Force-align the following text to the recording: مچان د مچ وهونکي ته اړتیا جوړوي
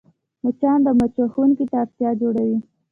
مچان 0.43 0.77
د 0.85 0.87
مچ 0.99 1.13
وهونکي 1.21 1.65
ته 1.71 1.75
اړتیا 1.83 2.09
جوړوي 2.21 2.57